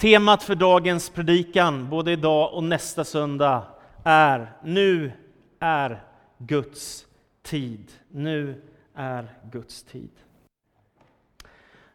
[0.00, 3.62] Temat för dagens predikan, både idag och nästa söndag,
[4.04, 5.12] är Nu
[5.58, 6.02] är
[6.38, 7.06] Guds
[7.42, 7.92] tid.
[8.10, 8.62] Nu
[8.94, 10.10] är Guds tid.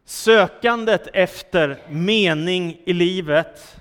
[0.04, 3.76] Sökandet efter mening i livet,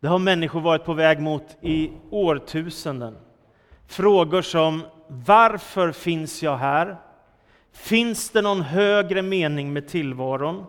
[0.00, 3.16] det har människor varit på väg mot i årtusenden.
[3.86, 6.96] Frågor som Varför finns jag här?
[7.72, 10.66] Finns det någon högre mening med tillvaron?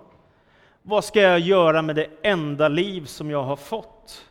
[0.81, 4.25] Vad ska jag göra med det enda liv som jag har fått?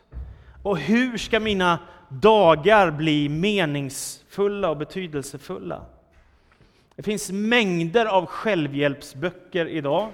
[0.63, 5.81] Och hur ska mina dagar bli meningsfulla och betydelsefulla?
[6.95, 10.09] Det finns mängder av självhjälpsböcker idag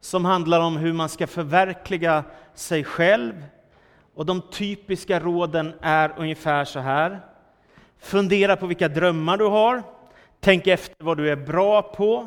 [0.00, 3.44] som handlar om hur man ska förverkliga sig själv.
[4.14, 7.20] Och de typiska råden är ungefär så här.
[7.98, 9.82] Fundera på vilka drömmar du har.
[10.40, 12.26] Tänk efter vad du är bra på.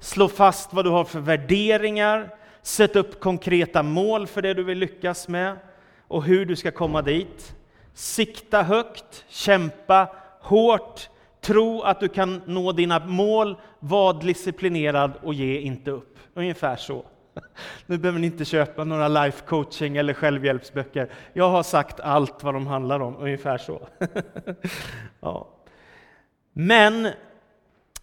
[0.00, 2.39] Slå fast vad du har för värderingar.
[2.62, 5.56] Sätt upp konkreta mål för det du vill lyckas med
[6.08, 7.56] och hur du ska komma dit.
[7.94, 10.08] Sikta högt, kämpa
[10.40, 11.08] hårt,
[11.40, 16.18] tro att du kan nå dina mål, var disciplinerad och ge inte upp.
[16.34, 17.04] Ungefär så.
[17.86, 21.10] Nu behöver ni inte köpa några life coaching eller självhjälpsböcker.
[21.32, 23.88] Jag har sagt allt vad de handlar om, ungefär så.
[25.20, 25.48] Ja.
[26.52, 27.08] Men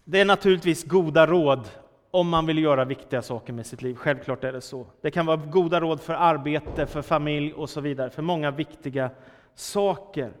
[0.04, 1.68] det är naturligtvis goda råd
[2.10, 3.94] om man vill göra viktiga saker med sitt liv.
[3.94, 4.86] Självklart är det så.
[5.00, 9.10] Det kan vara goda råd för arbete, för familj och så vidare, för många viktiga
[9.54, 10.32] saker.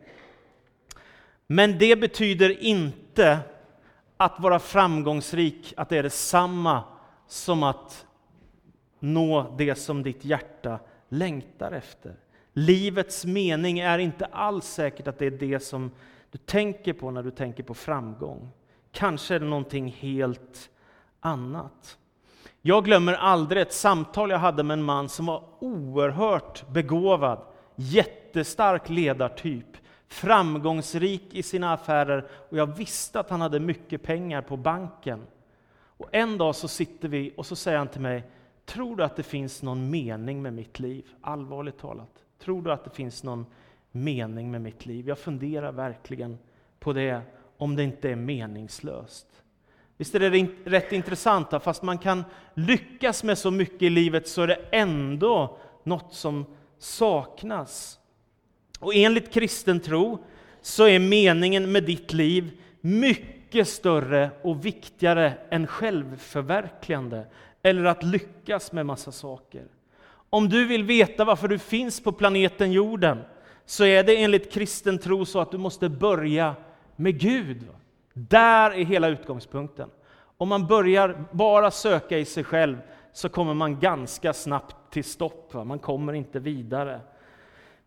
[1.46, 3.38] Men det betyder inte
[4.16, 6.84] att vara framgångsrik, att det är detsamma
[7.26, 8.06] som att
[8.98, 12.16] nå det som ditt hjärta längtar efter.
[12.52, 15.90] Livets mening är inte alls säkert att det är det som
[16.30, 18.50] du tänker på när du tänker på framgång.
[18.92, 20.70] Kanske är det någonting helt
[21.20, 21.98] annat.
[22.62, 27.38] Jag glömmer aldrig ett samtal jag hade med en man som var oerhört begåvad,
[27.76, 29.76] jättestark ledartyp,
[30.08, 35.26] framgångsrik i sina affärer och jag visste att han hade mycket pengar på banken.
[35.70, 38.30] Och en dag så sitter vi och så säger han till mig,
[38.64, 41.06] tror du att det finns någon mening med mitt liv?
[41.20, 43.46] Allvarligt talat, tror du att det finns någon
[43.90, 45.08] mening med mitt liv?
[45.08, 46.38] Jag funderar verkligen
[46.80, 47.22] på det,
[47.56, 49.26] om det inte är meningslöst.
[49.98, 54.42] Visst är det rätt intressant, fast man kan lyckas med så mycket i livet så
[54.42, 56.46] är det ändå något som
[56.78, 57.98] saknas.
[58.78, 60.24] Och enligt kristen tro
[60.62, 67.26] så är meningen med ditt liv mycket större och viktigare än självförverkligande
[67.62, 69.64] eller att lyckas med massa saker.
[70.30, 73.18] Om du vill veta varför du finns på planeten jorden
[73.66, 76.54] så är det enligt kristen tro så att du måste börja
[76.96, 77.66] med Gud.
[78.18, 79.90] Där är hela utgångspunkten.
[80.36, 82.78] Om man börjar bara söka i sig själv
[83.12, 85.54] så kommer man ganska snabbt till stopp.
[85.54, 85.64] Va?
[85.64, 87.00] Man kommer inte vidare.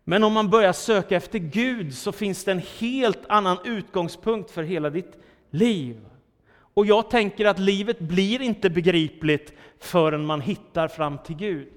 [0.04, 4.62] Men om man börjar söka efter Gud så finns det en helt annan utgångspunkt för
[4.62, 5.18] hela ditt
[5.50, 6.06] liv.
[6.74, 11.68] Och jag tänker att livet blir inte begripligt förrän man hittar fram till Gud.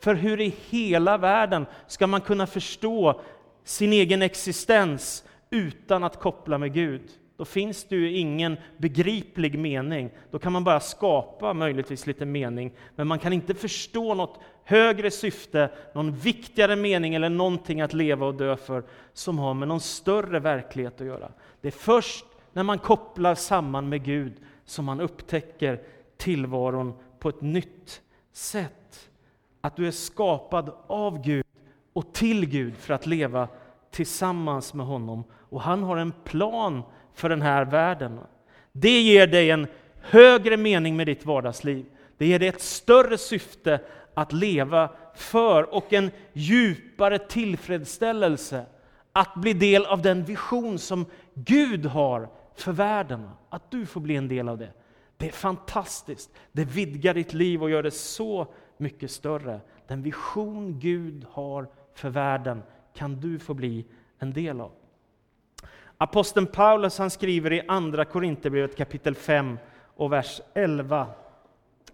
[0.00, 3.20] För hur i hela världen ska man kunna förstå
[3.64, 7.02] sin egen existens utan att koppla med Gud?
[7.38, 10.10] Då finns det ju ingen begriplig mening.
[10.30, 15.10] Då kan man bara skapa möjligtvis lite mening, men man kan inte förstå något högre
[15.10, 19.80] syfte, någon viktigare mening eller någonting att leva och dö för som har med någon
[19.80, 21.32] större verklighet att göra.
[21.60, 24.32] Det är först när man kopplar samman med Gud
[24.64, 25.80] som man upptäcker
[26.16, 29.10] tillvaron på ett nytt sätt.
[29.60, 31.46] Att du är skapad av Gud
[31.92, 33.48] och till Gud för att leva
[33.90, 35.24] tillsammans med honom.
[35.32, 36.82] Och han har en plan
[37.18, 38.20] för den här världen.
[38.72, 39.66] Det ger dig en
[40.00, 41.84] högre mening med ditt vardagsliv.
[42.18, 43.80] Det ger dig ett större syfte
[44.14, 48.66] att leva för och en djupare tillfredsställelse
[49.12, 53.30] att bli del av den vision som Gud har för världen.
[53.48, 54.72] Att du får bli en del av det.
[55.16, 56.30] Det är fantastiskt.
[56.52, 58.46] Det vidgar ditt liv och gör det så
[58.76, 59.60] mycket större.
[59.86, 62.62] Den vision Gud har för världen
[62.94, 63.86] kan du få bli
[64.18, 64.72] en del av.
[66.00, 69.58] Aposteln Paulus han skriver i Andra Korinthierbrevet kapitel 5
[69.96, 71.06] och vers 11.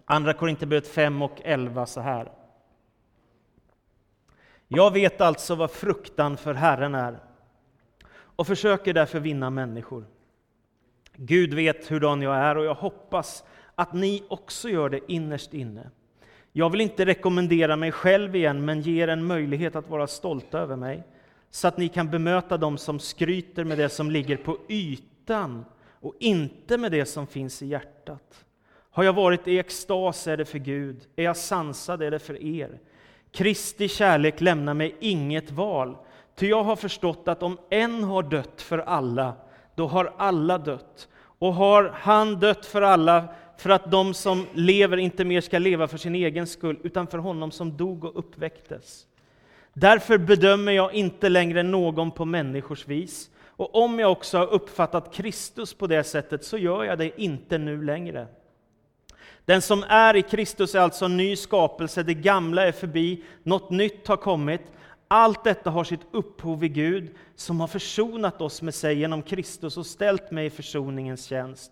[0.05, 2.31] Andra Korinthierbrevet 5 och 11 så här.
[4.67, 7.19] Jag vet alltså vad fruktan för Herren är
[8.35, 10.05] och försöker därför vinna människor.
[11.15, 13.43] Gud vet hurdan jag är och jag hoppas
[13.75, 15.89] att ni också gör det innerst inne.
[16.51, 20.75] Jag vill inte rekommendera mig själv igen, men ger en möjlighet att vara stolta över
[20.75, 21.03] mig
[21.55, 25.65] så att ni kan bemöta dem som skryter med det som ligger på ytan
[25.99, 28.45] och inte med det som finns i hjärtat.
[28.91, 32.43] Har jag varit i extas är det för Gud, är jag sansad är det för
[32.43, 32.79] er.
[33.31, 35.97] Kristi kärlek lämnar mig inget val.
[36.35, 39.33] Ty jag har förstått att om en har dött för alla,
[39.75, 41.07] då har alla dött.
[41.17, 45.87] Och har han dött för alla, för att de som lever inte mer ska leva
[45.87, 49.07] för sin egen skull, utan för honom som dog och uppväcktes.
[49.77, 53.29] Därför bedömer jag inte längre någon på människors vis.
[53.47, 57.57] Och om jag också har uppfattat Kristus på det sättet, så gör jag det inte
[57.57, 58.27] nu längre.
[59.45, 63.69] Den som är i Kristus är alltså en ny skapelse, det gamla är förbi, något
[63.69, 64.61] nytt har kommit.
[65.07, 69.77] Allt detta har sitt upphov i Gud, som har försonat oss med sig genom Kristus
[69.77, 71.71] och ställt mig i försoningens tjänst.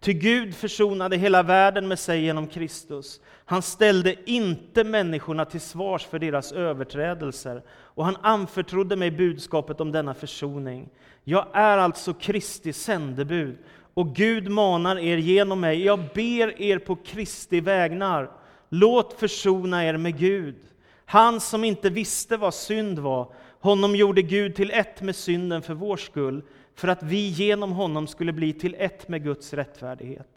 [0.00, 3.20] Ty Gud försonade hela världen med sig genom Kristus.
[3.44, 9.92] Han ställde inte människorna till svars för deras överträdelser, och han anförtrodde mig budskapet om
[9.92, 10.88] denna försoning.
[11.24, 13.58] Jag är alltså Kristi sändebud,
[13.94, 15.84] och Gud manar er genom mig.
[15.84, 18.30] Jag ber er på Kristi vägnar.
[18.68, 20.56] Låt försona er med Gud.
[21.04, 25.74] Han som inte visste vad synd var, honom gjorde Gud till ett med synden för
[25.74, 26.42] vår skull,
[26.74, 30.28] för att vi genom honom skulle bli till ett med Guds rättfärdighet.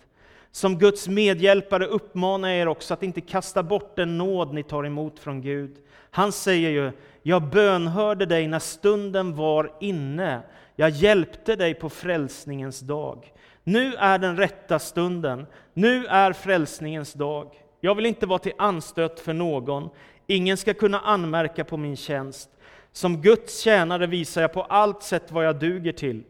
[0.52, 4.86] Som Guds medhjälpare uppmanar jag er också att inte kasta bort den nåd ni tar
[4.86, 5.78] emot från Gud.
[6.12, 6.92] Han säger ju,
[7.24, 10.42] jag bönhörde dig när stunden var inne,
[10.76, 13.34] jag hjälpte dig på frälsningens dag.
[13.64, 17.54] Nu är den rätta stunden, nu är frälsningens dag.
[17.80, 19.90] Jag vill inte vara till anstöt för någon,
[20.28, 22.50] ingen ska kunna anmärka på min tjänst.
[22.98, 26.24] Som Guds tjänare visar jag på allt sätt vad jag duger till.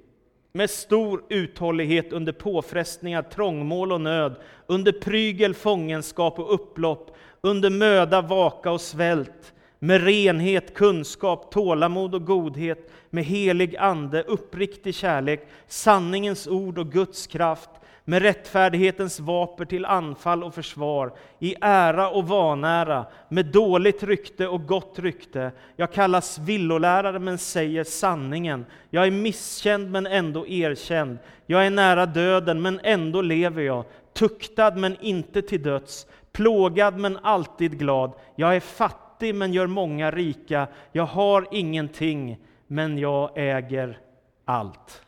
[0.54, 4.36] Med stor uthållighet under påfrestningar, trångmål och nöd,
[4.66, 12.25] under prygel, fångenskap och upplopp, under möda, vaka och svält, med renhet, kunskap, tålamod och
[12.25, 17.69] godhet, med helig ande, uppriktig kärlek, sanningens ord och Guds kraft,
[18.09, 24.65] med rättfärdighetens vapen till anfall och försvar, i ära och vanära, med dåligt rykte och
[24.65, 25.51] gott rykte.
[25.75, 28.65] Jag kallas villolärare men säger sanningen.
[28.89, 31.18] Jag är misskänd men ändå erkänd.
[31.45, 33.86] Jag är nära döden men ändå lever jag.
[34.13, 38.12] Tuktad men inte till döds, plågad men alltid glad.
[38.36, 40.68] Jag är fattig men gör många rika.
[40.92, 42.38] Jag har ingenting
[42.68, 44.00] men jag äger
[44.45, 45.01] allt.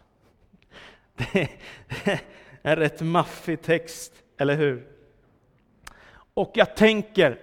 [1.33, 1.49] Det,
[2.61, 4.87] en rätt maffig text, eller hur?
[6.33, 7.39] Och jag tänker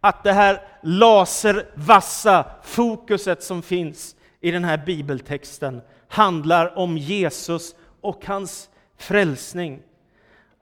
[0.00, 8.26] att det här laservassa fokuset som finns i den här bibeltexten handlar om Jesus och
[8.26, 9.82] hans frälsning.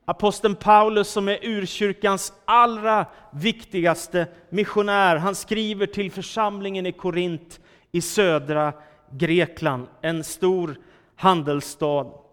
[0.04, 7.60] Aposteln Paulus, som är urkyrkans allra viktigaste missionär, han skriver till församlingen i Korint
[7.92, 8.72] i södra
[9.10, 10.76] Grekland, en stor
[11.16, 12.23] handelsstad.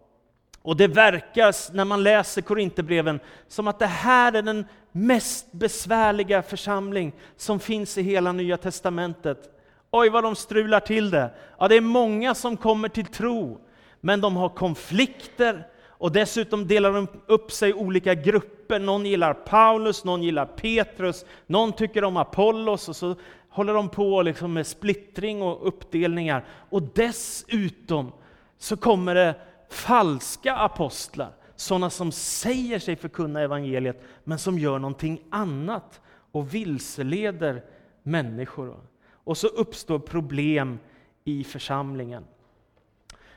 [0.61, 6.41] Och det verkar, när man läser Korinthierbreven, som att det här är den mest besvärliga
[6.41, 9.49] församling som finns i hela Nya Testamentet.
[9.91, 11.29] Oj, vad de strular till det!
[11.59, 13.59] Ja, det är många som kommer till tro,
[14.01, 18.79] men de har konflikter, och dessutom delar de upp sig i olika grupper.
[18.79, 23.15] Någon gillar Paulus, någon gillar Petrus, någon tycker om Apollos, och så
[23.49, 26.45] håller de på liksom med splittring och uppdelningar.
[26.69, 28.11] Och dessutom
[28.57, 29.35] så kommer det
[29.71, 36.01] falska apostlar, sådana som säger sig förkunna evangeliet, men som gör någonting annat
[36.31, 37.63] och vilseleder
[38.03, 38.75] människor.
[39.23, 40.79] Och så uppstår problem
[41.23, 42.23] i församlingen.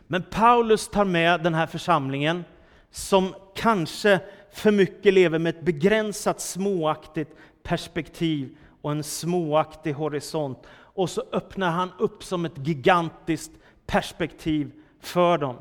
[0.06, 2.44] Men Paulus tar med den här församlingen,
[2.90, 4.20] som kanske
[4.52, 10.58] för mycket lever med ett begränsat småaktigt perspektiv och en småaktig horisont.
[10.70, 13.52] Och så öppnar han upp som ett gigantiskt
[13.86, 15.56] perspektiv för dem.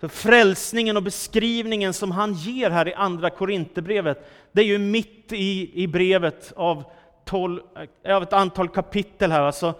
[0.00, 5.32] För frälsningen och beskrivningen som han ger här i Andra Korinthierbrevet, det är ju mitt
[5.32, 6.84] i, i brevet av,
[7.24, 7.60] 12,
[8.02, 9.42] eh, av ett antal kapitel här.
[9.42, 9.74] Alltså,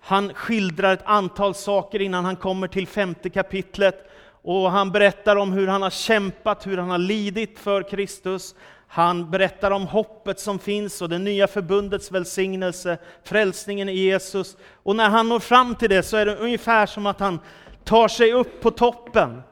[0.00, 4.08] han skildrar ett antal saker innan han kommer till femte kapitlet.
[4.42, 8.54] Och han berättar om hur han har kämpat, hur han har lidit för Kristus.
[8.88, 14.56] Han berättar om hoppet som finns och det nya förbundets välsignelse, frälsningen i Jesus.
[14.82, 17.40] Och när han når fram till det så är det ungefär som att han
[17.84, 19.42] tar sig upp på toppen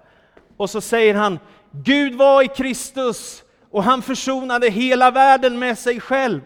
[0.60, 1.38] och så säger han,
[1.70, 6.40] Gud var i Kristus och han försonade hela världen med sig själv.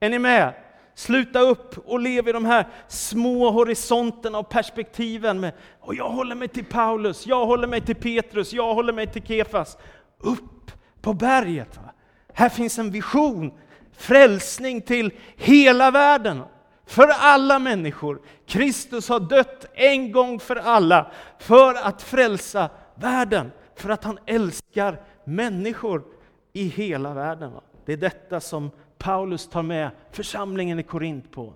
[0.00, 0.54] Är ni med?
[0.94, 5.40] Sluta upp och lev i de här små horisonterna och perspektiven.
[5.40, 9.06] Med, och jag håller mig till Paulus, jag håller mig till Petrus, jag håller mig
[9.06, 9.78] till Kefas.
[10.18, 10.70] Upp
[11.02, 11.76] på berget.
[11.76, 11.92] Va?
[12.34, 13.52] Här finns en vision,
[13.96, 16.42] frälsning till hela världen.
[16.86, 18.20] För alla människor.
[18.46, 25.00] Kristus har dött en gång för alla för att frälsa världen, för att han älskar
[25.24, 26.04] människor
[26.52, 27.52] i hela världen.
[27.84, 31.54] Det är detta som Paulus tar med församlingen i Korint på.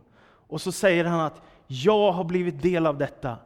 [0.48, 3.36] Och så säger han att jag har blivit del av detta.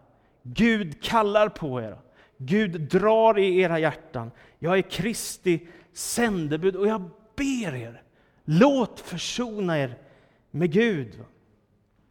[0.42, 1.98] Gud kallar på er.
[2.36, 4.30] Gud drar i era hjärtan.
[4.58, 8.02] Jag är Kristi sändebud och jag ber er,
[8.44, 9.98] låt försona er
[10.50, 11.24] med Gud.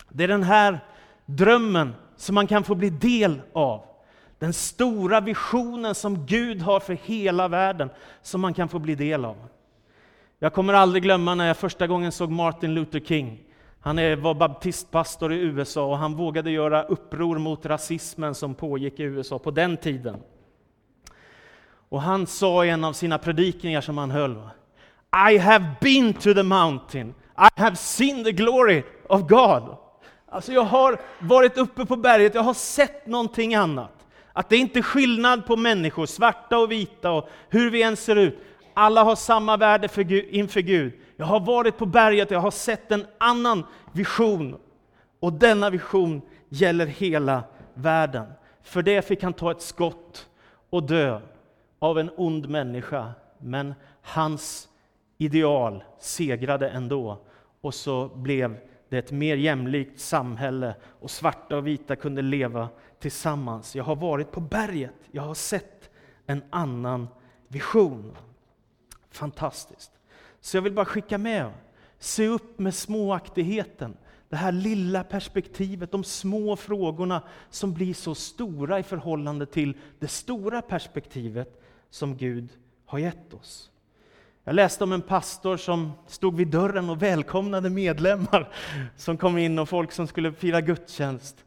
[0.10, 0.86] Det är den här
[1.26, 3.86] drömmen som man kan få bli del av.
[4.40, 7.90] Den stora visionen som Gud har för hela världen,
[8.22, 9.38] som man kan få bli del av.
[10.40, 13.44] Jag kommer aldrig glömma när jag första gången såg Martin Luther King.
[13.82, 19.04] Han var baptistpastor i USA och han vågade göra uppror mot rasismen som pågick i
[19.04, 20.18] USA på den tiden.
[21.90, 24.50] Och han sa i en av sina predikningar som han höll,
[25.32, 29.78] I have been to the mountain, I have seen the glory of God.
[30.30, 33.99] Alltså jag har varit uppe på berget, jag har sett någonting annat.
[34.40, 38.16] Att det är inte skillnad på människor, svarta och vita och hur vi än ser
[38.16, 38.40] ut.
[38.74, 40.94] Alla har samma värde för Gud, inför Gud.
[41.18, 44.58] Jag har varit på berget, jag har sett en annan vision.
[45.20, 47.44] Och denna vision gäller hela
[47.74, 48.26] världen.
[48.64, 50.28] För det fick han ta ett skott
[50.70, 51.22] och dö
[51.80, 53.12] av en ond människa.
[53.38, 54.68] Men hans
[55.18, 57.18] ideal segrade ändå.
[57.62, 58.58] Och så blev
[58.90, 62.70] det ett mer jämlikt samhälle och svarta och vita kunde leva
[63.00, 63.76] tillsammans.
[63.76, 65.90] Jag har varit på berget, jag har sett
[66.26, 67.08] en annan
[67.48, 68.18] vision.
[69.10, 69.92] Fantastiskt.
[70.42, 71.52] Så jag vill bara skicka med,
[72.00, 73.98] se upp med småaktigheten.
[74.30, 80.08] Det här lilla perspektivet, de små frågorna som blir så stora i förhållande till det
[80.08, 82.50] stora perspektivet som Gud
[82.86, 83.72] har gett oss.
[84.44, 88.50] Jag läste om en pastor som stod vid dörren och välkomnade medlemmar
[88.96, 91.46] som kom in och folk som skulle fira gudstjänst.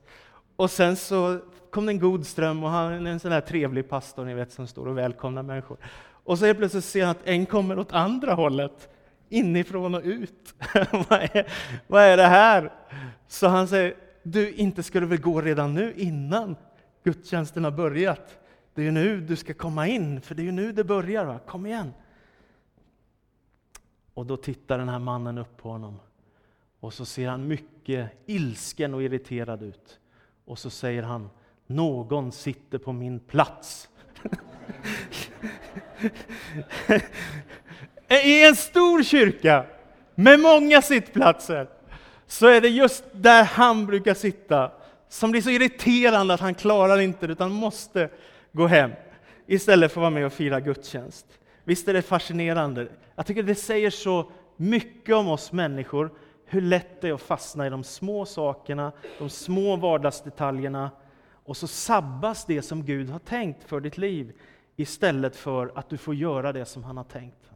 [0.56, 1.38] Och sen så
[1.70, 4.52] kom det en god ström och han är en sån här trevlig pastor ni vet
[4.52, 5.76] som står och välkomnar människor.
[6.24, 8.88] Och så helt plötsligt ser han att en kommer åt andra hållet,
[9.28, 10.54] inifrån och ut.
[11.08, 11.52] vad, är,
[11.86, 12.72] vad är det här?
[13.28, 16.56] Så han säger, du inte ska du väl gå redan nu innan
[17.04, 18.38] gudstjänsten har börjat?
[18.74, 21.24] Det är ju nu du ska komma in, för det är ju nu det börjar.
[21.24, 21.38] Va?
[21.46, 21.92] Kom igen!
[24.14, 26.00] Och då tittar den här mannen upp på honom
[26.80, 29.98] och så ser han mycket ilsken och irriterad ut.
[30.44, 31.30] Och så säger han,
[31.66, 33.88] någon sitter på min plats.
[38.24, 39.66] I en stor kyrka
[40.14, 41.68] med många sittplatser
[42.26, 44.72] så är det just där han brukar sitta
[45.08, 48.08] som blir så irriterande att han klarar inte det utan måste
[48.52, 48.90] gå hem
[49.46, 51.26] istället för att vara med och fira gudstjänst.
[51.64, 52.88] Visst är det fascinerande?
[53.14, 56.10] Jag tycker det säger så mycket om oss människor,
[56.44, 60.90] hur lätt det är att fastna i de små sakerna, de små vardagsdetaljerna,
[61.44, 64.32] och så sabbas det som Gud har tänkt för ditt liv,
[64.76, 67.50] istället för att du får göra det som han har tänkt.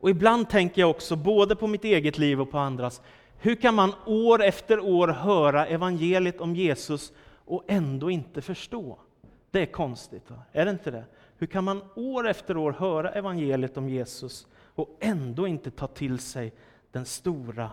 [0.00, 3.02] Och ibland tänker jag också, både på mitt eget liv och på andras,
[3.38, 7.12] hur kan man år efter år höra evangeliet om Jesus
[7.44, 8.98] och ändå inte förstå?
[9.50, 10.36] Det är konstigt, va?
[10.52, 11.04] är det inte det?
[11.38, 16.18] Hur kan man år efter år höra evangeliet om Jesus och ändå inte ta till
[16.18, 16.52] sig
[16.92, 17.70] den stora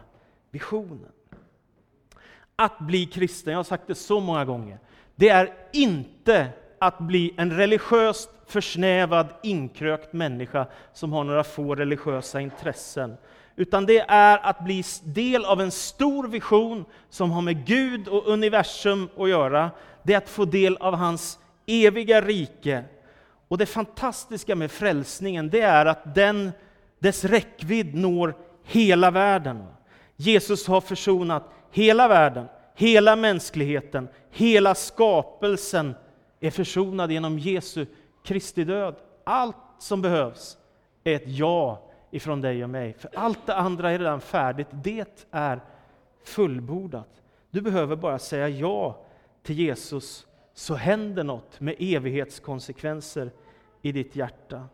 [0.52, 1.12] visionen?
[2.56, 4.80] Att bli kristen, jag har sagt det så många gånger,
[5.16, 12.42] det är inte att bli en religiöst försnävad, inkrökt människa som har några få religiösa
[12.42, 13.18] intressen.
[13.56, 18.28] Utan det är att bli del av en stor vision som har med Gud och
[18.28, 19.72] universum att göra.
[20.04, 22.84] Det är att få del av hans eviga rike.
[23.48, 26.52] Och det fantastiska med frälsningen, det är att den,
[27.00, 29.66] dess räckvidd når hela världen.
[30.16, 35.96] Jesus har försonat hela världen, hela mänskligheten, hela skapelsen
[36.40, 37.86] är försonad genom Jesu
[38.24, 38.96] Kristi död.
[39.24, 40.58] Allt som behövs
[41.04, 42.96] är ett ja ifrån dig och mig.
[43.00, 44.68] För allt det andra är redan färdigt.
[44.72, 45.62] Det är
[46.24, 47.22] fullbordat.
[47.52, 49.06] Du behöver bara säga ja
[49.44, 50.26] till Jesus
[50.56, 53.32] så händer något med evighetskonsekvenser
[53.82, 54.68] i ditt hjärta.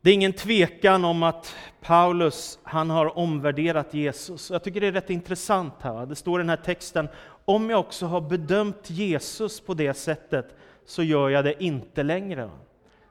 [0.00, 4.50] Det är ingen tvekan om att Paulus han har omvärderat Jesus.
[4.50, 6.06] Jag tycker det är rätt intressant här.
[6.06, 7.08] Det står i den här texten,
[7.44, 12.50] om jag också har bedömt Jesus på det sättet så gör jag det inte längre.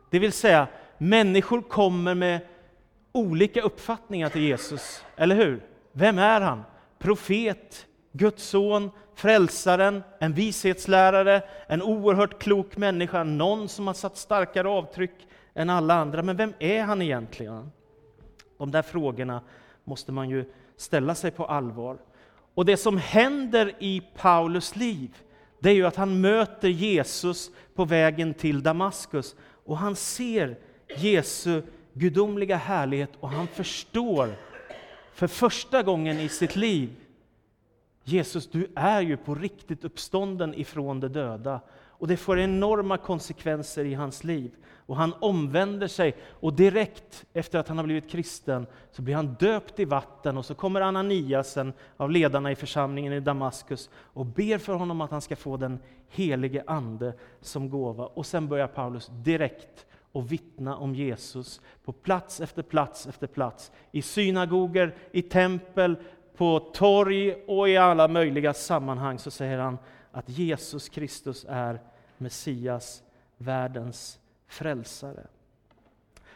[0.09, 0.67] Det vill säga,
[0.97, 2.39] människor kommer med
[3.11, 5.63] olika uppfattningar till Jesus, eller hur?
[5.91, 6.63] Vem är han?
[6.99, 14.69] Profet, Guds son, frälsaren, en vishetslärare, en oerhört klok människa, någon som har satt starkare
[14.69, 16.23] avtryck än alla andra.
[16.23, 17.71] Men vem är han egentligen?
[18.57, 19.41] De där frågorna
[19.83, 20.45] måste man ju
[20.77, 21.97] ställa sig på allvar.
[22.53, 25.17] Och det som händer i Paulus liv,
[25.59, 29.35] det är ju att han möter Jesus på vägen till Damaskus
[29.65, 30.57] och han ser
[30.97, 31.61] Jesu
[31.93, 34.35] gudomliga härlighet och han förstår
[35.13, 36.89] för första gången i sitt liv
[38.09, 41.61] Jesus, du är ju på riktigt uppstånden ifrån de döda.
[41.71, 44.51] Och det får enorma konsekvenser i hans liv.
[44.85, 49.33] Och han omvänder sig och direkt efter att han har blivit kristen så blir han
[49.39, 54.57] döpt i vatten och så kommer Ananiasen av ledarna i församlingen i Damaskus och ber
[54.57, 58.05] för honom att han ska få den helige Ande som gåva.
[58.05, 63.71] Och sen börjar Paulus direkt och vittna om Jesus på plats efter plats efter plats.
[63.91, 65.95] I synagoger, i tempel,
[66.39, 69.77] på torg och i alla möjliga sammanhang så säger han
[70.11, 71.79] att Jesus Kristus är
[72.17, 73.03] Messias,
[73.37, 75.27] världens frälsare.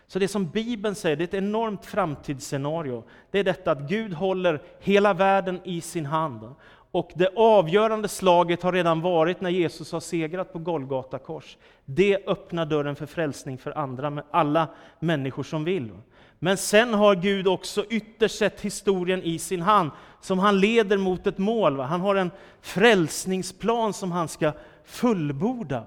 [0.07, 3.03] Så det som Bibeln säger, det är ett enormt framtidsscenario.
[3.31, 6.55] Det är detta att Gud håller hela världen i sin hand.
[6.91, 11.57] Och det avgörande slaget har redan varit när Jesus har segrat på Golgata kors.
[11.85, 14.67] Det öppnar dörren för frälsning för andra, alla
[14.99, 15.91] människor som vill.
[16.43, 21.27] Men sen har Gud också ytterst sett historien i sin hand, som han leder mot
[21.27, 21.79] ett mål.
[21.79, 22.31] Han har en
[22.61, 24.51] frälsningsplan som han ska
[24.85, 25.83] fullborda.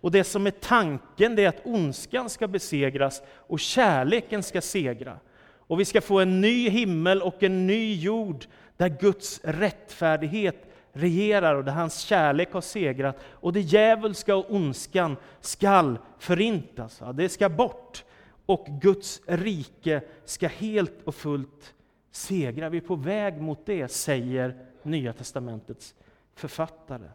[0.00, 5.16] Och det som är tanken det är att ondskan ska besegras och kärleken ska segra.
[5.58, 11.54] Och vi ska få en ny himmel och en ny jord där Guds rättfärdighet regerar
[11.54, 13.16] och där hans kärlek har segrat.
[13.30, 17.02] Och det djävulska och ondskan skall förintas.
[17.14, 18.02] Det ska bort.
[18.46, 21.74] Och Guds rike ska helt och fullt
[22.10, 22.68] segra.
[22.68, 25.94] Vi är på väg mot det, säger Nya testamentets
[26.34, 27.08] författare.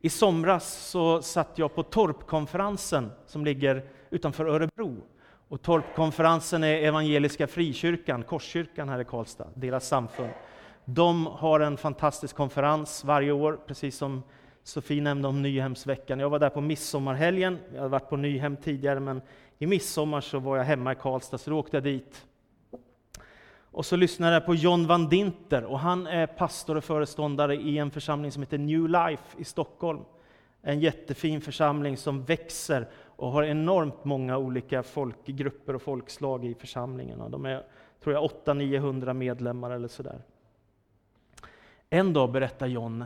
[0.00, 4.96] I somras så satt jag på Torpkonferensen som ligger utanför Örebro.
[5.48, 10.30] Och Torpkonferensen är Evangeliska Frikyrkan, Korskyrkan här i Karlstad, deras samfund.
[10.84, 14.22] De har en fantastisk konferens varje år, precis som
[14.62, 16.18] Sofie nämnde om Nyhemsveckan.
[16.18, 19.22] Jag var där på midsommarhelgen, jag hade varit på Nyhem tidigare, men
[19.58, 22.26] i midsommar så var jag hemma i Karlstad, så då åkte jag dit.
[23.72, 27.78] Och så lyssnade jag på John Van Dinter, och han är pastor och föreståndare i
[27.78, 30.00] en församling som heter New Life i Stockholm.
[30.62, 37.30] En jättefin församling som växer och har enormt många olika folkgrupper och folkslag i församlingen.
[37.30, 37.64] De är,
[38.02, 40.22] tror jag, 800-900 medlemmar eller sådär.
[41.90, 43.04] En dag, berättar John,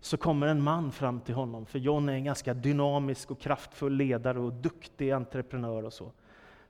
[0.00, 3.96] så kommer en man fram till honom, för John är en ganska dynamisk och kraftfull
[3.96, 6.12] ledare och duktig entreprenör och så.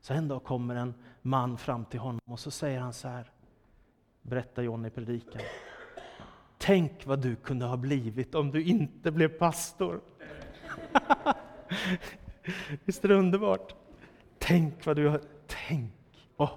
[0.01, 3.31] Så en dag kommer en man fram till honom och så säger han så här,
[4.23, 5.43] berättar John i predikan.
[6.59, 10.01] Tänk vad du kunde ha blivit om du inte blev pastor.
[12.85, 13.75] Visst är det underbart?
[14.39, 15.21] Tänk vad du har...
[15.47, 15.93] Tänk!
[16.37, 16.53] Oh,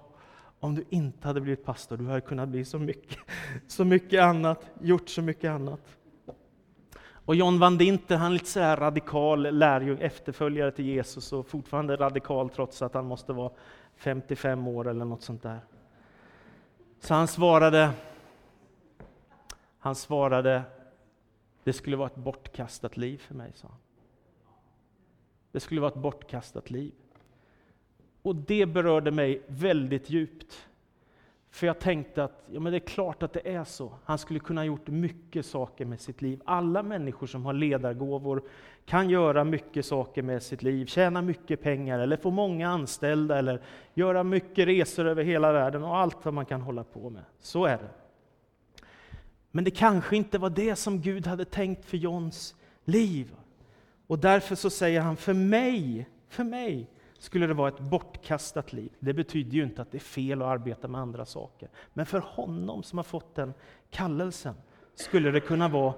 [0.59, 3.19] om du inte hade blivit pastor, du hade kunnat bli så mycket,
[3.67, 5.97] så mycket annat, gjort så mycket annat.
[7.25, 11.47] Och John Van Dinter, han är lite så här radikal lärjung, efterföljare till Jesus och
[11.47, 13.51] fortfarande radikal trots att han måste vara
[13.95, 15.59] 55 år eller något sånt där.
[16.99, 17.91] Så han svarade,
[19.79, 20.63] han svarade,
[21.63, 23.77] det skulle vara ett bortkastat liv för mig, sa han.
[25.51, 26.93] Det skulle vara ett bortkastat liv.
[28.21, 30.67] Och det berörde mig väldigt djupt.
[31.51, 33.93] För jag tänkte att ja, men det är klart att det är så.
[34.03, 36.41] Han skulle kunna ha gjort mycket saker med sitt liv.
[36.45, 38.43] Alla människor som har ledargåvor
[38.85, 43.61] kan göra mycket saker med sitt liv, tjäna mycket pengar, eller få många anställda, eller
[43.93, 47.23] göra mycket resor över hela världen och allt vad man kan hålla på med.
[47.39, 47.89] Så är det.
[49.51, 53.35] Men det kanske inte var det som Gud hade tänkt för Johns liv.
[54.07, 56.89] Och därför så säger han, för mig, för mig
[57.21, 58.91] skulle det vara ett bortkastat liv.
[58.99, 61.69] Det betyder ju inte att det är fel att arbeta med andra saker.
[61.93, 63.53] Men för honom som har fått den
[63.89, 64.55] kallelsen
[64.95, 65.93] skulle det kunna vara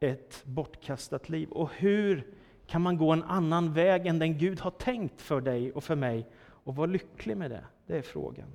[0.00, 1.50] ett bortkastat liv.
[1.50, 2.26] Och hur
[2.66, 5.96] kan man gå en annan väg än den Gud har tänkt för dig och för
[5.96, 7.64] mig och vara lycklig med det?
[7.86, 8.52] Det är frågan.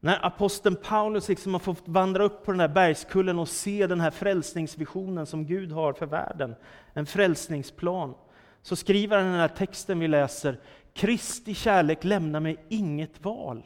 [0.00, 4.00] När aposteln Paulus liksom har fått vandra upp på den här bergskullen och se den
[4.00, 6.54] här frälsningsvisionen som Gud har för världen,
[6.92, 8.14] en frälsningsplan,
[8.64, 10.60] så skriver han den här texten vi läser,
[10.92, 13.62] Kristi kärlek lämnar mig inget val.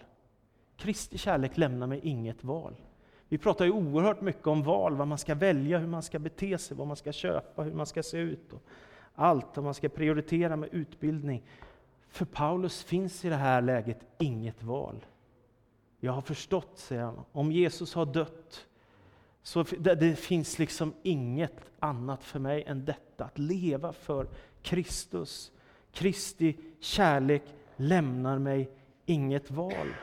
[0.76, 2.76] Kristi kärlek lämnar mig inget val.
[3.28, 6.58] Vi pratar ju oerhört mycket om val, vad man ska välja, hur man ska bete
[6.58, 8.52] sig, vad man ska köpa, hur man ska se ut.
[8.52, 8.62] Och
[9.14, 11.42] allt, vad man ska prioritera med utbildning.
[12.08, 15.06] För Paulus finns i det här läget inget val.
[16.00, 18.66] Jag har förstått, säger han, om Jesus har dött,
[19.42, 24.26] så det, det finns liksom inget annat för mig än detta, att leva för
[24.62, 25.52] Kristus.
[25.92, 27.42] Kristi kärlek
[27.76, 28.70] lämnar mig
[29.06, 29.94] inget val.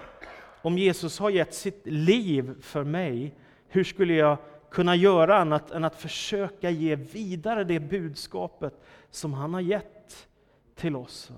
[0.61, 3.33] Om Jesus har gett sitt liv för mig,
[3.67, 4.37] hur skulle jag
[4.71, 8.73] kunna göra annat än att försöka ge vidare det budskapet
[9.09, 10.27] som han har gett
[10.75, 11.31] till oss?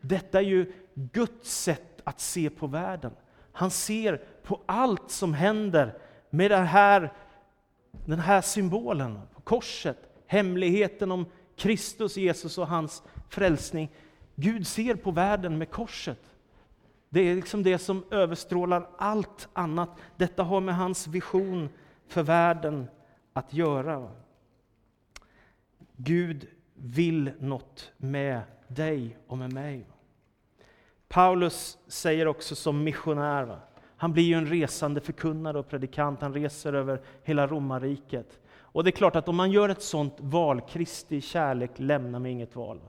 [0.00, 3.12] Detta är ju Guds sätt att se på världen.
[3.52, 5.98] Han ser på allt som händer
[6.30, 7.12] med den här,
[8.06, 13.90] den här symbolen korset, hemligheten om Kristus Jesus och hans frälsning.
[14.34, 16.32] Gud ser på världen med korset.
[17.08, 19.90] Det är liksom det som överstrålar allt annat.
[20.16, 21.68] Detta har med hans vision
[22.08, 22.88] för världen
[23.32, 24.10] att göra.
[25.96, 29.86] Gud vill något med dig och med mig.
[31.08, 33.60] Paulus säger också som missionär,
[33.96, 38.40] han blir ju en resande förkunnare och predikant, han reser över hela romarriket.
[38.76, 42.32] Och det är klart att om man gör ett sånt val, Kristi kärlek lämnar mig
[42.32, 42.80] inget val.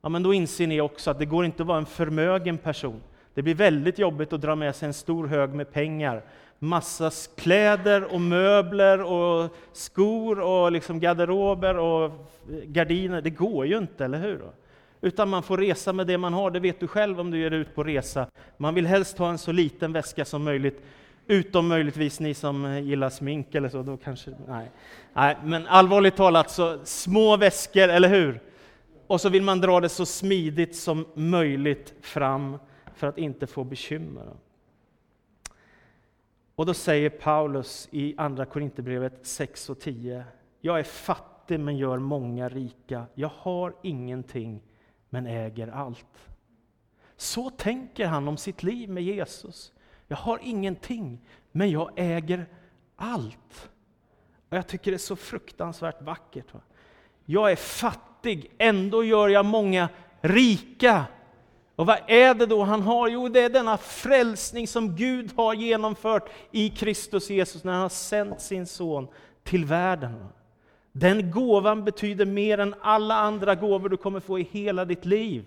[0.00, 3.00] Ja, men då inser ni också att det går inte att vara en förmögen person.
[3.34, 6.24] Det blir väldigt jobbigt att dra med sig en stor hög med pengar.
[6.58, 12.12] Massa kläder och möbler och skor och liksom garderober och
[12.64, 13.22] gardiner.
[13.22, 14.42] Det går ju inte, eller hur?
[15.00, 17.50] Utan man får resa med det man har, det vet du själv om du ger
[17.50, 18.26] ut på resa.
[18.56, 20.82] Man vill helst ha en så liten väska som möjligt,
[21.28, 24.70] utom möjligtvis ni som eh, gillar smink eller så, då kanske, nej.
[25.12, 28.40] nej men allvarligt talat, så små väskor, eller hur?
[29.06, 32.58] Och så vill man dra det så smidigt som möjligt fram
[32.94, 34.26] för att inte få bekymmer.
[36.54, 40.24] Och då säger Paulus i Andra Korinthierbrevet 6 och 10.
[40.60, 43.06] Jag är fattig men gör många rika.
[43.14, 44.62] Jag har ingenting
[45.10, 46.30] men äger allt.
[47.16, 49.72] Så tänker han om sitt liv med Jesus.
[50.08, 51.20] Jag har ingenting,
[51.52, 52.46] men jag äger
[52.96, 53.70] allt.
[54.48, 56.54] Och Jag tycker det är så fruktansvärt vackert.
[56.54, 56.60] Va?
[57.24, 59.88] Jag är fattig, ändå gör jag många
[60.20, 61.04] rika.
[61.76, 63.08] Och vad är det då han har?
[63.08, 67.88] Jo, det är denna frälsning som Gud har genomfört i Kristus Jesus när han har
[67.88, 69.08] sänt sin son
[69.44, 70.24] till världen.
[70.92, 75.44] Den gåvan betyder mer än alla andra gåvor du kommer få i hela ditt liv.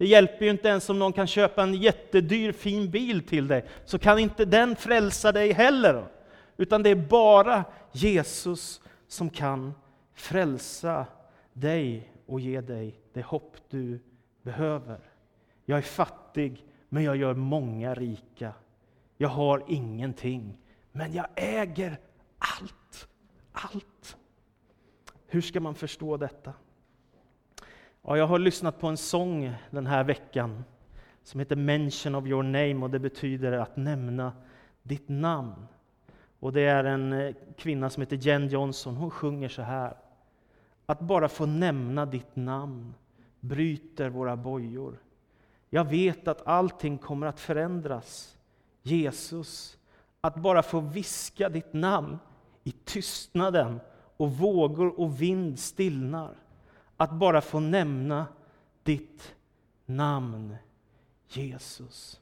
[0.00, 3.64] Det hjälper ju inte ens om någon kan köpa en jättedyr fin bil till dig,
[3.84, 6.06] så kan inte den frälsa dig heller.
[6.56, 9.74] Utan det är bara Jesus som kan
[10.14, 11.06] frälsa
[11.52, 14.00] dig och ge dig det hopp du
[14.42, 14.98] behöver.
[15.64, 18.52] Jag är fattig, men jag gör många rika.
[19.16, 20.58] Jag har ingenting,
[20.92, 21.98] men jag äger
[22.38, 23.08] allt.
[23.52, 24.16] Allt.
[25.26, 26.52] Hur ska man förstå detta?
[28.02, 30.64] Ja, jag har lyssnat på en sång den här veckan
[31.22, 34.32] som heter Mention of your name och det betyder att nämna
[34.82, 35.66] ditt namn.
[36.40, 39.96] Och det är en eh, kvinna som heter Jen Johnson, hon sjunger så här.
[40.86, 42.94] Att bara få nämna ditt namn
[43.40, 44.98] bryter våra bojor.
[45.70, 48.38] Jag vet att allting kommer att förändras.
[48.82, 49.78] Jesus,
[50.20, 52.18] att bara få viska ditt namn
[52.64, 53.80] i tystnaden
[54.16, 56.34] och vågor och vind stillnar.
[57.00, 58.26] Att bara få nämna
[58.82, 59.34] ditt
[59.86, 60.56] namn,
[61.28, 62.20] Jesus.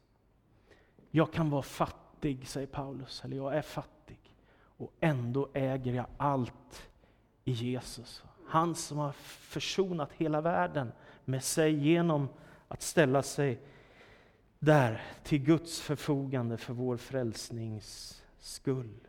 [1.11, 4.19] Jag kan vara fattig, säger Paulus, eller jag är fattig,
[4.61, 6.89] och ändå äger jag allt
[7.45, 8.23] i Jesus.
[8.47, 10.93] Han som har försonat hela världen
[11.25, 12.29] med sig genom
[12.69, 13.61] att ställa sig
[14.59, 19.01] där till Guds förfogande för vår frälsnings skull.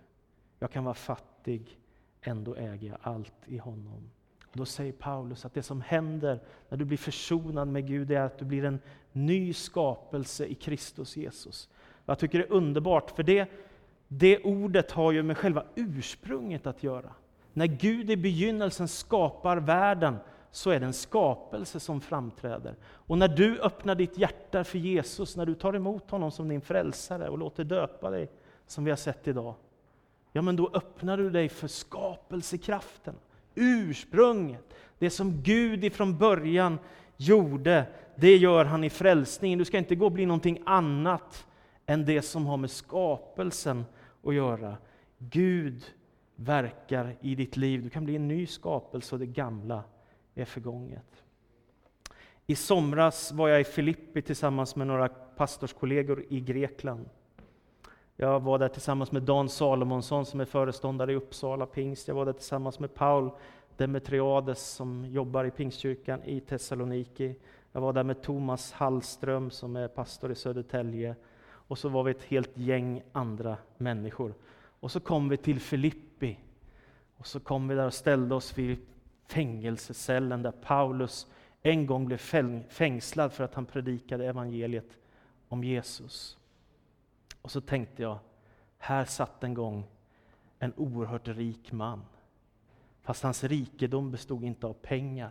[0.60, 1.79] Jag kan vara fattig,
[2.21, 4.10] ändå äger jag allt i honom
[4.53, 8.39] då säger Paulus att det som händer när du blir försonad med Gud är att
[8.39, 8.79] du blir en
[9.12, 11.69] ny skapelse i Kristus Jesus.
[12.05, 13.49] Jag tycker det är underbart, för det,
[14.07, 17.13] det ordet har ju med själva ursprunget att göra.
[17.53, 20.15] När Gud i begynnelsen skapar världen
[20.51, 22.75] så är det en skapelse som framträder.
[22.83, 26.62] Och när du öppnar ditt hjärta för Jesus, när du tar emot honom som din
[26.62, 28.31] frälsare och låter döpa dig,
[28.67, 29.55] som vi har sett idag,
[30.31, 33.15] ja men då öppnar du dig för skapelsekraften,
[33.59, 34.73] ursprunget.
[34.99, 36.79] Det som Gud ifrån början
[37.17, 39.59] gjorde, det gör han i frälsningen.
[39.59, 41.45] Du ska inte gå och bli någonting annat
[41.85, 43.85] än det som har med skapelsen
[44.23, 44.77] att göra.
[45.17, 45.85] Gud
[46.35, 47.83] verkar i ditt liv.
[47.83, 49.83] Du kan bli en ny skapelse och det gamla
[50.35, 51.23] är förgånget.
[52.47, 57.09] I somras var jag i Filippi tillsammans med några pastorskollegor i Grekland.
[58.21, 62.08] Jag var där tillsammans med Dan Salomonsson som är föreståndare i Uppsala pingst.
[62.08, 63.32] Jag var där tillsammans med Paul
[63.77, 67.36] Demetriades som jobbar i Pingstkyrkan i Thessaloniki.
[67.71, 71.15] Jag var där med Thomas Hallström som är pastor i Södertälje.
[71.43, 74.34] Och så var vi ett helt gäng andra människor.
[74.79, 76.39] Och så kom vi till Filippi.
[77.17, 78.77] Och så kom vi där och ställde oss vid
[79.27, 81.27] fängelsecellen där Paulus
[81.62, 82.17] en gång blev
[82.69, 84.97] fängslad för att han predikade evangeliet
[85.47, 86.38] om Jesus.
[87.49, 88.19] Och så tänkte jag,
[88.77, 89.83] här satt en gång
[90.59, 92.01] en oerhört rik man.
[93.01, 95.29] Fast hans rikedom bestod inte av pengar,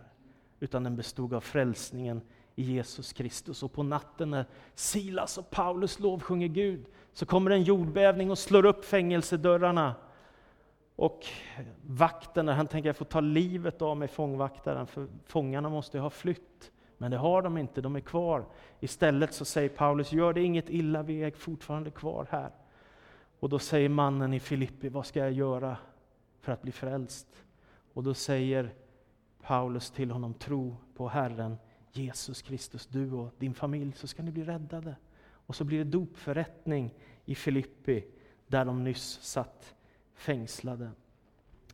[0.59, 2.21] utan den bestod av frälsningen
[2.55, 3.63] i Jesus Kristus.
[3.63, 8.65] Och på natten när Silas och Paulus lovsjunger Gud, så kommer en jordbävning och slår
[8.65, 9.95] upp fängelsedörrarna.
[10.95, 11.25] Och
[11.81, 16.09] vakten, han tänker jag får ta livet av mig, fångvaktaren, för fångarna måste ju ha
[16.09, 16.71] flytt.
[17.01, 18.45] Men det har de inte, de är kvar.
[18.79, 22.51] Istället så säger Paulus, gör det inget illa, vi är fortfarande kvar här.
[23.39, 25.77] Och då säger mannen i Filippi, vad ska jag göra
[26.39, 27.27] för att bli frälst?
[27.93, 28.73] Och då säger
[29.41, 31.57] Paulus till honom, tro på Herren
[31.91, 34.95] Jesus Kristus, du och din familj, så ska ni bli räddade.
[35.31, 36.93] Och så blir det dopförrättning
[37.25, 38.05] i Filippi,
[38.47, 39.75] där de nyss satt
[40.13, 40.91] fängslade.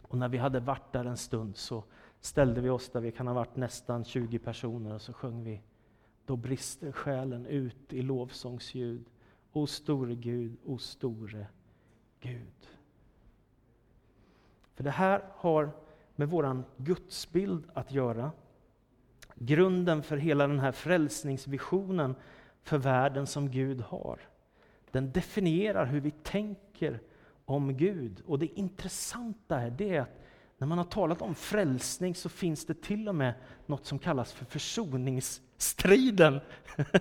[0.01, 1.83] Och när vi hade varit där en stund så
[2.25, 5.61] ställde vi oss där vi kan ha varit nästan 20 personer och så sjöng vi
[6.25, 9.05] Då brister själen ut i lovsångsljud.
[9.51, 11.47] O store Gud, o store
[12.19, 12.67] Gud.
[14.73, 15.71] För det här har
[16.15, 18.31] med vår gudsbild att göra.
[19.35, 22.15] Grunden för hela den här frälsningsvisionen
[22.61, 24.19] för världen som Gud har.
[24.91, 26.99] Den definierar hur vi tänker
[27.45, 28.21] om Gud.
[28.25, 30.24] Och det intressanta är det att
[30.57, 33.33] när man har talat om frälsning så finns det till och med
[33.65, 36.39] något som kallas för försoningsstriden.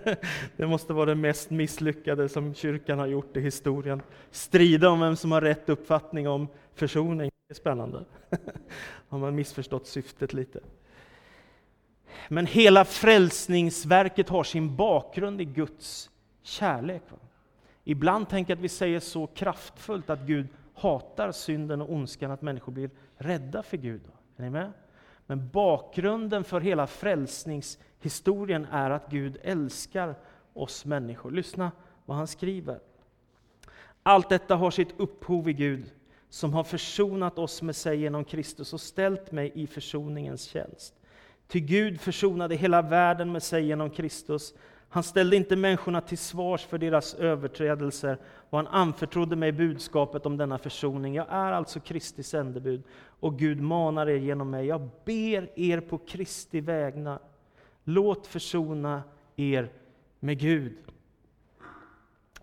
[0.57, 4.03] Det måste vara det mest misslyckade som kyrkan har gjort i historien.
[4.31, 7.31] Strida om vem som har rätt uppfattning om försoning.
[7.49, 8.05] Det är spännande.
[9.09, 10.61] Har man missförstått syftet lite.
[12.29, 16.11] Men hela frälsningsverket har sin bakgrund i Guds
[16.43, 17.03] kärlek.
[17.85, 22.43] Ibland tänker jag att vi säger så kraftfullt att Gud hatar synden och ondskan att
[22.43, 24.03] människor blir rädda för Gud.
[24.37, 24.73] Är ni med?
[25.27, 30.15] Men bakgrunden för hela frälsningshistorien är att Gud älskar
[30.53, 31.31] oss människor.
[31.31, 31.73] Lyssna
[32.05, 32.81] vad han skriver.
[34.03, 35.93] Allt detta har sitt upphov i Gud
[36.29, 40.95] som har försonat oss med sig genom Kristus och ställt mig i försoningens tjänst.
[41.49, 44.55] Ty Gud försonade hela världen med sig genom Kristus.
[44.95, 48.19] Han ställde inte människorna till svars för deras överträdelser
[48.51, 51.15] och han anförtrodde mig budskapet om denna försoning.
[51.15, 52.83] Jag är alltså Kristi sändebud
[53.21, 54.67] och Gud manar er genom mig.
[54.67, 57.19] Jag ber er på Kristi vägnar.
[57.85, 59.03] Låt försona
[59.37, 59.69] er
[60.21, 60.77] med Gud.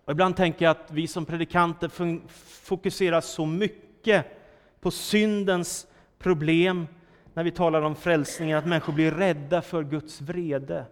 [0.04, 1.88] Och ibland tänker jag att vi som predikanter
[2.64, 4.26] fokuserar så mycket
[4.80, 5.86] på syndens
[6.18, 6.86] problem
[7.34, 10.86] när vi talar om frälsningen, att människor blir rädda för Guds vrede.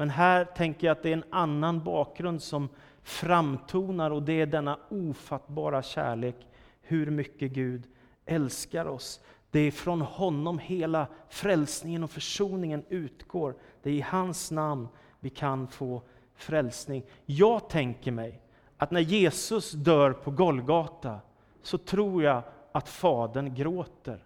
[0.00, 2.68] Men här tänker jag att det är en annan bakgrund som
[3.02, 6.36] framtonar och det är denna ofattbara kärlek,
[6.82, 7.82] hur mycket Gud
[8.26, 9.20] älskar oss.
[9.50, 13.54] Det är från honom hela frälsningen och försoningen utgår.
[13.82, 14.88] Det är i hans namn
[15.20, 16.02] vi kan få
[16.34, 17.02] frälsning.
[17.26, 18.40] Jag tänker mig
[18.76, 21.20] att när Jesus dör på Golgata
[21.62, 24.24] så tror jag att Fadern gråter.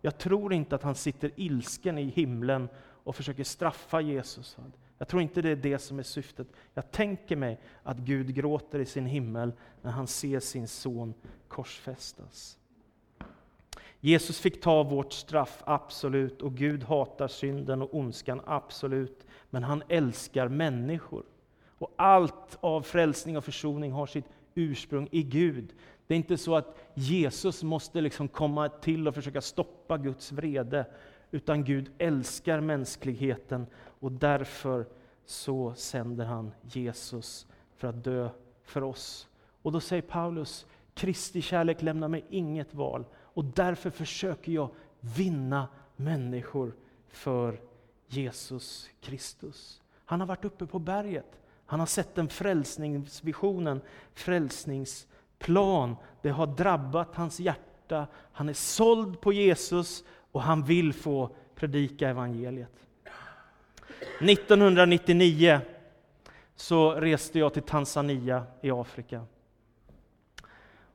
[0.00, 2.68] Jag tror inte att han sitter ilsken i himlen
[3.04, 4.56] och försöker straffa Jesus.
[5.00, 6.46] Jag tror inte det är det som är syftet.
[6.74, 11.14] Jag tänker mig att Gud gråter i sin himmel när han ser sin son
[11.48, 12.58] korsfästas.
[14.00, 19.26] Jesus fick ta vårt straff, absolut, och Gud hatar synden och ondskan, absolut.
[19.50, 21.24] Men han älskar människor.
[21.78, 25.72] Och allt av frälsning och försoning har sitt ursprung i Gud.
[26.06, 30.86] Det är inte så att Jesus måste liksom komma till och försöka stoppa Guds vrede,
[31.30, 33.66] utan Gud älskar mänskligheten
[34.00, 34.86] och därför
[35.24, 38.28] så sänder han Jesus för att dö
[38.62, 39.28] för oss.
[39.62, 45.68] Och då säger Paulus, Kristi kärlek lämnar mig inget val och därför försöker jag vinna
[45.96, 46.76] människor
[47.08, 47.60] för
[48.06, 49.82] Jesus Kristus.
[50.04, 51.40] Han har varit uppe på berget.
[51.66, 53.80] Han har sett den frälsningsvisionen,
[54.14, 55.96] frälsningsplan.
[56.22, 58.06] Det har drabbat hans hjärta.
[58.32, 62.86] Han är såld på Jesus och han vill få predika evangeliet.
[64.20, 65.60] 1999
[66.56, 69.24] så reste jag till Tanzania i Afrika.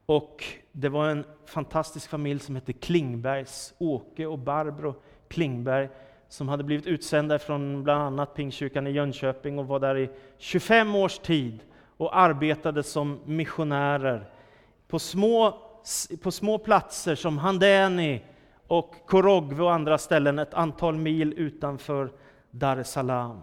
[0.06, 4.96] Och det var en fantastisk familj som hette Klingbergs, Åke och Barbro
[5.28, 5.90] Klingberg,
[6.30, 10.96] som hade blivit utsända från bland annat Pingstkyrkan i Jönköping och var där i 25
[10.96, 11.60] års tid
[11.98, 14.30] och arbetade som missionärer
[14.88, 15.58] på små,
[16.22, 18.22] på små platser som Handeni
[18.68, 22.12] och Korogwe och andra ställen ett antal mil utanför
[22.58, 23.42] Dar es Salaam.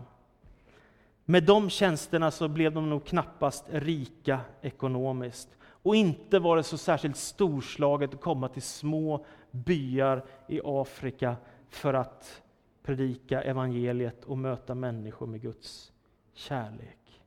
[1.24, 5.48] Med de tjänsterna så blev de nog knappast rika ekonomiskt.
[5.62, 11.36] Och inte var det så särskilt storslaget att komma till små byar i Afrika
[11.68, 12.42] för att
[12.82, 15.92] predika evangeliet och möta människor med Guds
[16.34, 17.22] kärlek.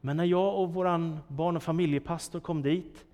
[0.00, 3.04] Men när jag och vår barn och familjepastor kom dit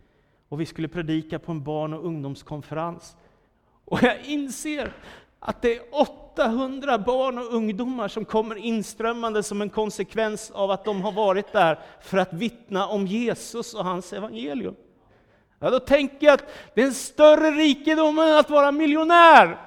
[0.48, 3.16] och vi skulle predika på en barn och ungdomskonferens
[3.84, 4.92] och jag inser
[5.40, 10.84] att det är 800 barn och ungdomar som kommer inströmmande som en konsekvens av att
[10.84, 14.74] de har varit där för att vittna om Jesus och hans evangelium.
[15.58, 19.58] Ja, då tänker jag att det är en större rikedom än att vara miljonär.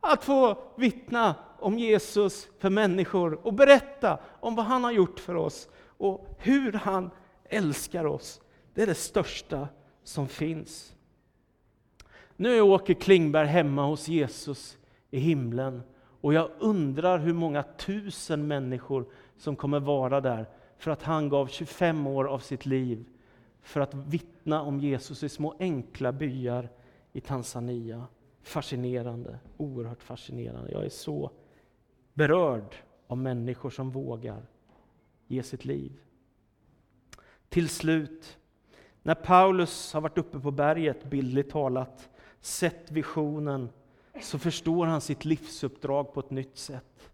[0.00, 5.34] Att få vittna om Jesus för människor och berätta om vad han har gjort för
[5.34, 5.68] oss
[5.98, 7.10] och hur han
[7.44, 8.40] älskar oss.
[8.74, 9.68] Det är det största
[10.04, 10.92] som finns.
[12.36, 14.77] Nu är Åke Klingberg hemma hos Jesus
[15.10, 15.82] i himlen
[16.20, 20.46] och jag undrar hur många tusen människor som kommer vara där
[20.78, 23.04] för att han gav 25 år av sitt liv
[23.62, 26.68] för att vittna om Jesus i små enkla byar
[27.12, 28.06] i Tanzania.
[28.42, 30.70] Fascinerande, oerhört fascinerande.
[30.72, 31.30] Jag är så
[32.14, 32.74] berörd
[33.06, 34.46] av människor som vågar
[35.26, 36.00] ge sitt liv.
[37.48, 38.38] Till slut,
[39.02, 42.08] när Paulus har varit uppe på berget, bildligt talat,
[42.40, 43.68] sett visionen,
[44.22, 47.10] så förstår han sitt livsuppdrag på ett nytt sätt.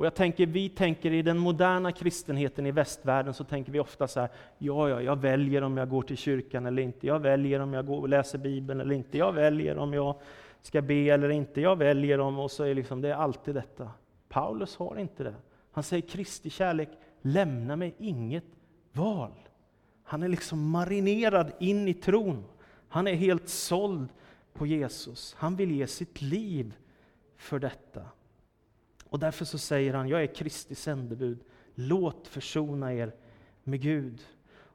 [0.00, 4.08] Och jag tänker, vi tänker i den moderna kristenheten i västvärlden så tänker vi ofta
[4.08, 7.60] så här, ja, ja, jag väljer om jag går till kyrkan eller inte, jag väljer
[7.60, 10.14] om jag går och läser Bibeln eller inte, jag väljer om jag
[10.62, 13.90] ska be eller inte, jag väljer om, och så är liksom, det är alltid detta.
[14.28, 15.34] Paulus har inte det.
[15.72, 16.88] Han säger Kristi kärlek
[17.22, 18.44] lämnar mig inget
[18.92, 19.32] val.
[20.04, 22.44] Han är liksom marinerad in i tron.
[22.88, 24.08] Han är helt såld
[24.60, 25.34] på Jesus.
[25.38, 26.74] Han vill ge sitt liv
[27.36, 28.02] för detta.
[29.04, 31.38] Och därför så säger han, jag är Kristi sändebud.
[31.74, 33.12] Låt försona er
[33.64, 34.22] med Gud.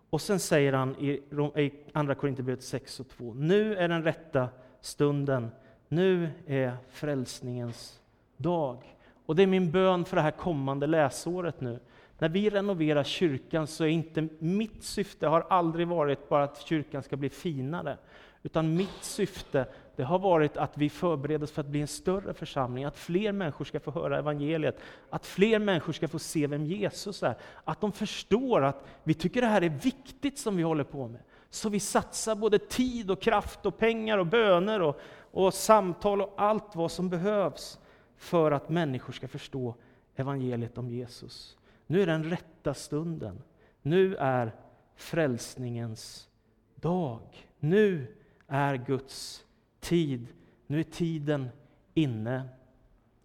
[0.09, 4.49] Och sen säger han i Andra Korinthierbrevet 6 och 2, nu är den rätta
[4.81, 5.49] stunden.
[5.87, 8.01] Nu är frälsningens
[8.37, 8.97] dag.
[9.25, 11.79] Och det är min bön för det här kommande läsåret nu.
[12.17, 17.03] När vi renoverar kyrkan så är inte mitt syfte har aldrig varit bara att kyrkan
[17.03, 17.97] ska bli finare.
[18.45, 22.34] Utan mitt syfte det har varit att vi förbereder oss för att bli en större
[22.34, 24.79] församling, att fler människor ska få höra evangeliet,
[25.10, 27.36] att fler människor ska få se vem Jesus är.
[27.63, 31.21] Att de förstår att vi tycker det här är viktigt som vi håller på med.
[31.49, 34.99] Så vi satsar både tid och kraft och pengar och böner och,
[35.31, 37.79] och samtal och allt vad som behövs
[38.17, 39.75] för att människor ska förstå
[40.15, 41.58] evangeliet om Jesus.
[41.88, 43.41] Nu är den rätta stunden.
[43.81, 44.55] Nu är
[44.95, 46.29] frälsningens
[46.75, 47.21] dag.
[47.60, 48.15] Nu
[48.47, 49.45] är Guds
[49.79, 50.27] tid.
[50.67, 51.49] Nu är tiden
[51.93, 52.43] inne.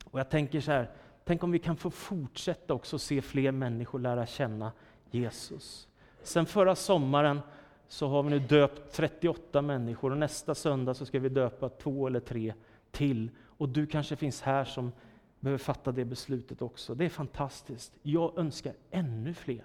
[0.04, 0.90] Och jag tänker så här,
[1.24, 4.72] tänk om vi kan få fortsätta också se fler människor lära känna
[5.10, 5.88] Jesus.
[6.22, 7.40] Sen förra sommaren
[7.88, 12.06] så har vi nu döpt 38 människor och nästa söndag så ska vi döpa två
[12.06, 12.54] eller tre
[12.90, 13.30] till.
[13.40, 14.92] Och du kanske finns här som
[15.40, 16.94] behöver fatta det beslutet också.
[16.94, 17.92] Det är fantastiskt.
[18.02, 19.64] Jag önskar ännu fler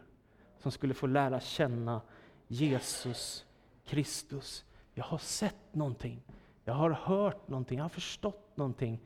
[0.60, 2.02] som skulle få lära känna
[2.48, 3.46] Jesus
[3.86, 4.66] Kristus.
[4.98, 6.22] Jag har sett någonting,
[6.64, 9.00] jag har hört någonting, jag har förstått någonting.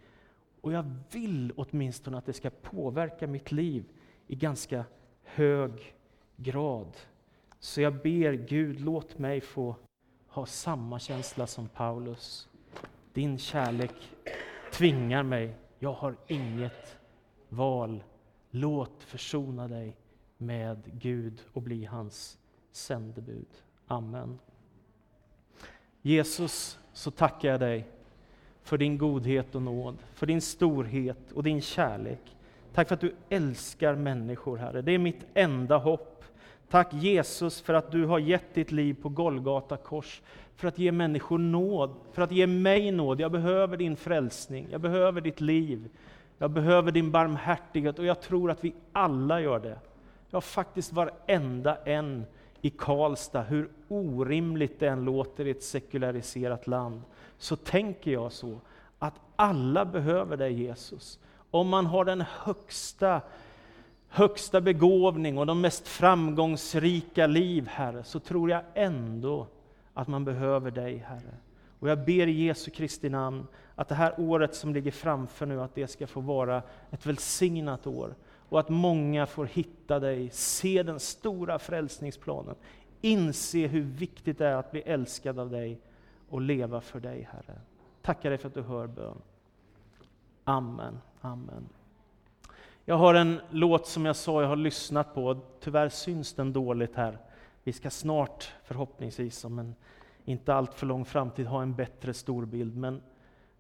[0.62, 3.86] Och jag vill åtminstone att det ska påverka mitt liv
[4.28, 4.86] i ganska
[5.24, 5.96] hög
[6.36, 6.98] grad.
[7.60, 9.76] Så jag ber Gud, låt mig få
[10.28, 12.50] ha samma känsla som Paulus.
[13.14, 13.96] Din kärlek
[14.72, 16.98] tvingar mig jag har inget
[17.50, 18.04] val.
[18.52, 19.98] Låt försona dig
[20.38, 22.38] med Gud och bli hans
[22.72, 23.48] sändebud.
[23.88, 24.40] Amen.
[26.02, 27.86] Jesus, så tackar jag dig
[28.64, 32.22] för din godhet och nåd, för din storhet och din kärlek.
[32.74, 34.82] Tack för att du älskar människor, Herre.
[34.82, 36.24] Det är mitt enda hopp.
[36.70, 40.22] Tack Jesus för att du har gett ditt liv på Golgata kors
[40.56, 43.20] för att ge människor nåd, för att ge mig nåd.
[43.20, 45.90] Jag behöver din frälsning, jag behöver ditt liv,
[46.38, 49.80] jag behöver din barmhärtighet och jag tror att vi alla gör det.
[50.30, 52.26] Ja, faktiskt varenda en
[52.62, 57.02] i Karlstad, hur orimligt det än låter i ett sekulariserat land,
[57.38, 58.60] så tänker jag så,
[59.00, 61.20] att alla behöver dig Jesus.
[61.52, 63.22] Om man har den högsta,
[64.08, 69.48] högsta begåvning och de mest framgångsrika liv, Herre, så tror jag ändå
[69.94, 71.38] att man behöver dig, Herre.
[71.80, 75.62] Och jag ber i Jesu Kristi namn att det här året som ligger framför nu,
[75.62, 78.16] att det ska få vara ett välsignat år.
[78.50, 82.56] Och att många får hitta dig, se den stora frälsningsplanen,
[83.02, 85.80] inse hur viktigt det är att bli älskad av dig
[86.30, 87.60] och leva för dig, Herre.
[88.02, 89.18] Tackar dig för att du hör bön.
[90.44, 91.00] Amen.
[91.22, 91.70] Amen.
[92.86, 96.96] Jag har en låt som jag sa jag har lyssnat på, tyvärr syns den dåligt
[96.96, 97.18] här.
[97.64, 99.76] Vi ska snart, förhoppningsvis, om en
[100.26, 102.78] inte allt för lång framtid, ha en bättre storbild.
[102.78, 103.02] Men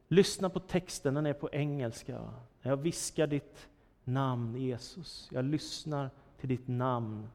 [0.07, 2.19] lyssna på texten, den är på engelska.
[2.61, 3.67] Jag viskar ditt
[4.13, 5.29] namn Jesus.
[5.31, 7.27] Jag lyssnar till ditt namn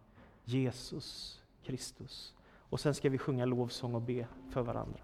[0.44, 2.34] Jesus Kristus.
[2.70, 5.00] Och sen ska vi sjunga lovsång och be för varandra.